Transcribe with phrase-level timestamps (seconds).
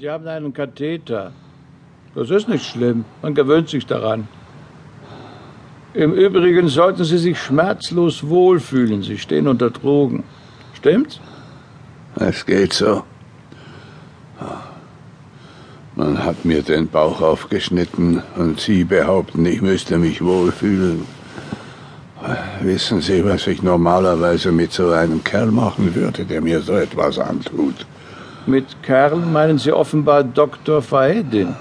[0.00, 1.32] Sie haben einen Katheter.
[2.14, 3.04] Das ist nicht schlimm.
[3.20, 4.28] Man gewöhnt sich daran.
[5.92, 9.02] Im Übrigen sollten Sie sich schmerzlos wohlfühlen.
[9.02, 10.22] Sie stehen unter Drogen.
[10.74, 11.18] Stimmt's?
[12.14, 13.02] Es geht so.
[15.96, 21.06] Man hat mir den Bauch aufgeschnitten und Sie behaupten, ich müsste mich wohlfühlen.
[22.60, 27.18] Wissen Sie, was ich normalerweise mit so einem Kerl machen würde, der mir so etwas
[27.18, 27.84] antut?
[28.48, 30.80] Mit Kerl meinen Sie offenbar Dr.
[30.80, 31.54] Faedin.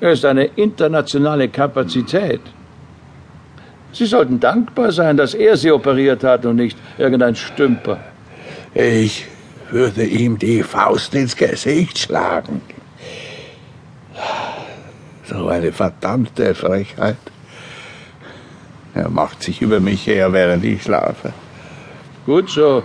[0.00, 2.40] Er ist eine internationale Kapazität.
[3.92, 8.00] Sie sollten dankbar sein, dass er Sie operiert hat und nicht irgendein Stümper.
[8.74, 9.26] Ich
[9.70, 12.60] würde ihm die Faust ins Gesicht schlagen.
[15.26, 17.18] So eine verdammte Frechheit.
[18.94, 21.32] Er macht sich über mich her, während ich schlafe.
[22.26, 22.82] Gut so.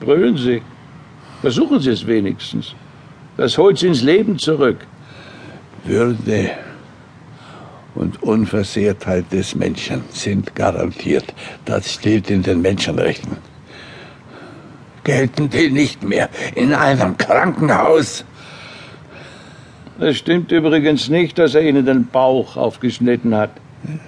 [0.00, 0.62] Brüllen Sie.
[1.44, 2.74] Versuchen Sie es wenigstens.
[3.36, 4.78] Das holt Sie ins Leben zurück.
[5.84, 6.52] Würde
[7.94, 11.34] und Unversehrtheit des Menschen sind garantiert.
[11.66, 13.36] Das steht in den Menschenrechten.
[15.04, 18.24] Gelten die nicht mehr in einem Krankenhaus?
[20.00, 23.50] Es stimmt übrigens nicht, dass er Ihnen den Bauch aufgeschnitten hat.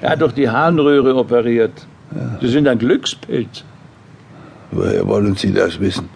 [0.01, 1.87] Er hat doch die Harnröhre operiert.
[2.41, 3.62] Sie sind ein Glückspilz.
[4.70, 6.16] Woher wollen Sie das wissen?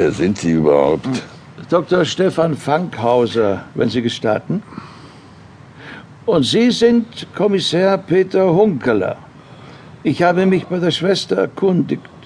[0.00, 1.06] Wer sind Sie überhaupt?
[1.68, 2.06] Dr.
[2.06, 4.62] Stefan Fankhauser, wenn Sie gestatten.
[6.24, 9.18] Und Sie sind Kommissar Peter Hunkeler.
[10.02, 12.22] Ich habe mich bei der Schwester erkundigt.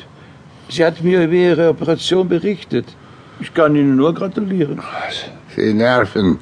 [0.69, 2.86] Sie hat mir über Ihre Operation berichtet.
[3.41, 4.81] Ich kann Ihnen nur gratulieren.
[5.56, 6.38] Sie nerven.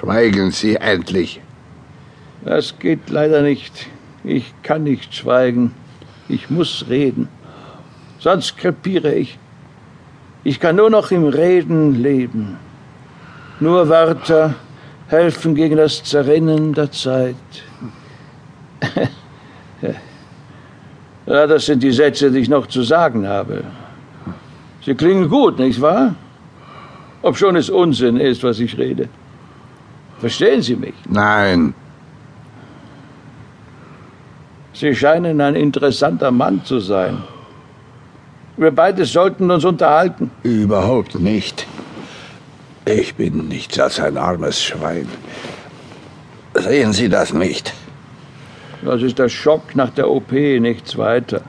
[0.00, 1.42] Schweigen Sie endlich.
[2.42, 3.86] Das geht leider nicht.
[4.24, 5.74] Ich kann nicht schweigen.
[6.30, 7.28] Ich muss reden.
[8.18, 9.38] Sonst krepiere ich.
[10.42, 12.56] Ich kann nur noch im Reden leben.
[13.60, 14.54] Nur Wörter
[15.08, 17.36] helfen gegen das Zerrinnen der Zeit.
[21.26, 23.64] ja, das sind die Sätze, die ich noch zu sagen habe.
[24.84, 26.14] Sie klingen gut, nicht wahr?
[27.22, 29.10] Obschon es Unsinn ist, was ich rede.
[30.20, 30.94] Verstehen Sie mich?
[31.06, 31.74] Nein.
[34.72, 37.18] Sie scheinen ein interessanter Mann zu sein.
[38.60, 40.30] Wir beide sollten uns unterhalten.
[40.42, 41.66] Überhaupt nicht.
[42.84, 45.08] Ich bin nichts als ein armes Schwein.
[46.52, 47.72] Sehen Sie das nicht?
[48.82, 51.40] Das ist der Schock nach der OP, nichts weiter.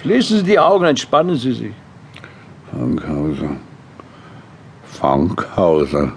[0.00, 1.72] Schließen Sie die Augen, entspannen Sie sich.
[2.72, 3.56] Fankhauser.
[4.86, 6.12] Fankhauser.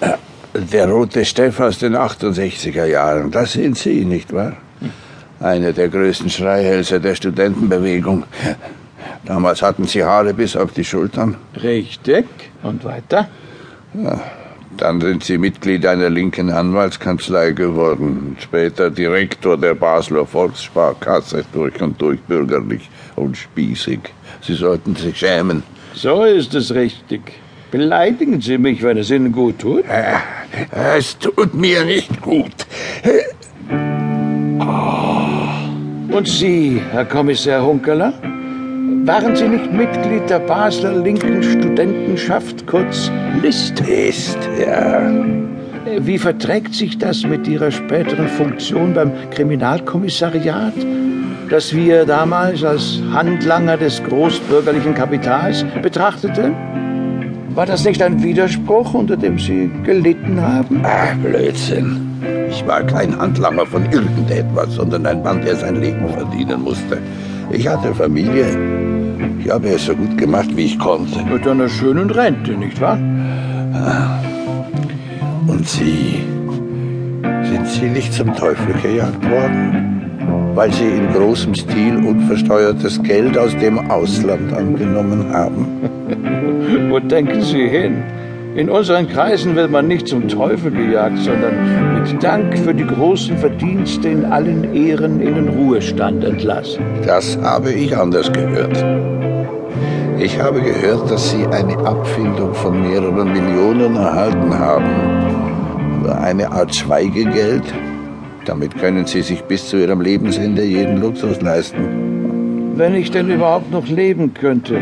[0.00, 0.12] Äh,
[0.54, 4.52] Der rote Steff aus den 68er Jahren, das sind Sie, nicht wahr?
[5.44, 8.24] Einer der größten Schreihälse der Studentenbewegung.
[9.26, 11.36] Damals hatten Sie Haare bis auf die Schultern.
[11.62, 12.24] Richtig.
[12.62, 13.28] Und weiter?
[14.78, 18.38] Dann sind Sie Mitglied einer linken Anwaltskanzlei geworden.
[18.40, 24.00] Später Direktor der Basler Volkssparkasse, durch und durch bürgerlich und spießig.
[24.40, 25.62] Sie sollten sich schämen.
[25.92, 27.20] So ist es richtig.
[27.70, 29.84] Beleidigen Sie mich, wenn es Ihnen gut tut.
[29.84, 30.14] Äh,
[30.96, 32.66] Es tut mir nicht gut.
[36.14, 38.12] Und Sie, Herr Kommissar Hunkeler?
[39.04, 43.10] Waren Sie nicht Mitglied der Basler linken Studentenschaft, kurz
[43.42, 43.80] LIST?
[43.80, 45.10] Ist, ja.
[45.98, 50.74] Wie verträgt sich das mit Ihrer späteren Funktion beim Kriminalkommissariat,
[51.50, 56.54] das wir damals als Handlanger des großbürgerlichen Kapitals betrachteten?
[57.56, 60.80] War das nicht ein Widerspruch, unter dem Sie gelitten haben?
[60.84, 62.13] Ach, Blödsinn.
[62.54, 66.98] Ich war kein Handlanger von irgendetwas, sondern ein Mann, der sein Leben verdienen musste.
[67.50, 68.46] Ich hatte Familie.
[69.40, 71.18] Ich habe es so gut gemacht, wie ich konnte.
[71.24, 72.96] Mit einer schönen Rente, nicht wahr?
[75.48, 76.20] Und Sie?
[77.42, 80.52] Sind Sie nicht zum Teufel gejagt worden?
[80.54, 85.66] Weil Sie in großem Stil unversteuertes Geld aus dem Ausland angenommen haben?
[86.90, 88.04] Wo denken Sie hin?
[88.56, 93.36] In unseren Kreisen wird man nicht zum Teufel gejagt, sondern mit Dank für die großen
[93.36, 96.84] Verdienste in allen Ehren in den Ruhestand entlassen.
[97.04, 98.84] Das habe ich anders gehört.
[100.20, 106.06] Ich habe gehört, dass Sie eine Abfindung von mehreren Millionen erhalten haben.
[106.22, 107.64] Eine Art Schweigegeld.
[108.44, 112.72] Damit können Sie sich bis zu Ihrem Lebensende jeden Luxus leisten.
[112.76, 114.78] Wenn ich denn überhaupt noch leben könnte.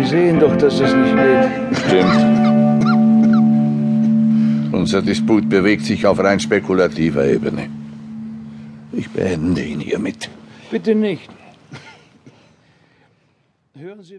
[0.00, 1.78] Sie sehen doch, dass es nicht geht.
[1.86, 2.51] Stimmt.
[4.72, 7.68] Unser Disput bewegt sich auf rein spekulativer Ebene.
[8.92, 10.30] Ich beende ihn hiermit.
[10.70, 11.30] Bitte nicht.
[13.74, 14.18] Hören Sie